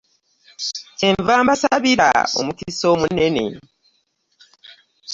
Kye 0.97 1.09
nva 1.15 1.35
mbasabira 1.43 2.09
omukisa 2.39 2.83
omunene. 2.93 3.43